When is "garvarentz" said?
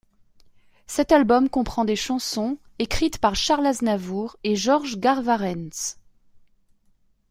4.97-5.97